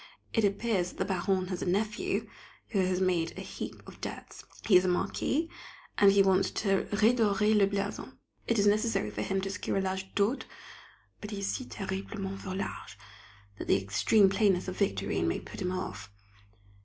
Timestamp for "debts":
4.01-4.43